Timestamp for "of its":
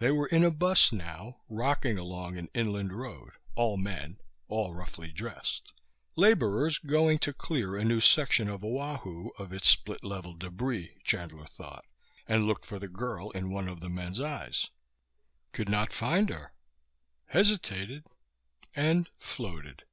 9.38-9.68